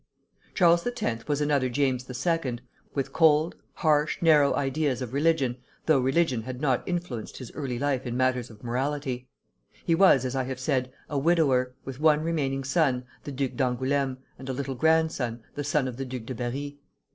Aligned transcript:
Charles 0.55 0.87
X. 0.87 1.27
was 1.27 1.41
another 1.41 1.69
James 1.69 2.09
II., 2.09 2.57
with 2.95 3.13
cold, 3.13 3.55
harsh, 3.73 4.19
narrow 4.19 4.55
ideas 4.55 4.99
of 4.99 5.13
religion, 5.13 5.57
though 5.85 5.99
religion 5.99 6.41
had 6.41 6.59
not 6.59 6.81
influenced 6.87 7.37
his 7.37 7.51
early 7.51 7.77
life 7.77 8.03
in 8.07 8.17
matters 8.17 8.49
of 8.49 8.63
morality. 8.63 9.29
He 9.85 9.93
was, 9.93 10.25
as 10.25 10.35
I 10.35 10.45
have 10.45 10.59
said, 10.59 10.91
a 11.07 11.19
widower, 11.19 11.75
with 11.85 11.99
one 11.99 12.23
remaining 12.23 12.63
son, 12.63 13.05
the 13.25 13.31
Duc 13.31 13.51
d'Angoulême, 13.51 14.17
and 14.39 14.49
a 14.49 14.53
little 14.53 14.73
grandson, 14.73 15.43
the 15.53 15.63
son 15.63 15.87
of 15.87 15.97
the 15.97 16.05
Duc 16.05 16.25
de 16.25 16.33
Berri. 16.33 16.79